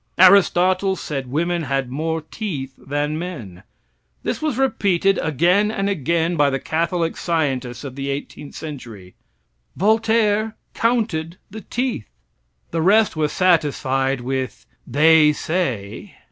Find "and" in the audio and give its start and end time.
5.69-5.87